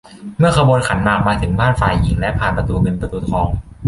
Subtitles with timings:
[0.37, 3.47] เมื่อขบวนขันหมากมาถึงบ้านฝ่ายหญิงและผ่านประตูเงินประตูทอง